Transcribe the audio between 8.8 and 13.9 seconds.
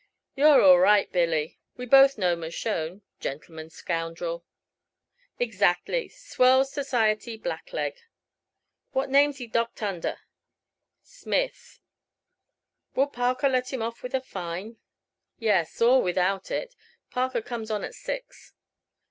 "What name's he docked under?" "Smith." "Will Parker let him